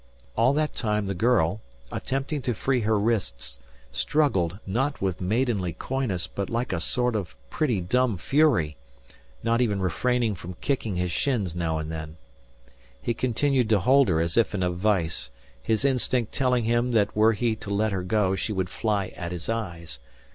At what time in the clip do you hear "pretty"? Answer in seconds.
7.51-7.81